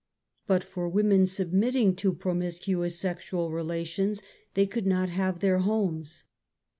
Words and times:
But 0.47 0.63
for 0.63 0.89
women 0.89 1.27
submitting 1.27 1.95
to 1.97 2.11
promiscuous 2.15 2.97
sexual 2.99 3.51
relations, 3.51 4.23
they 4.55 4.65
could 4.65 4.87
not 4.87 5.09
have 5.09 5.41
their 5.41 5.59
homes. 5.59 6.23